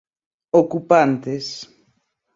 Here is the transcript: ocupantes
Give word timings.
ocupantes 0.59 1.47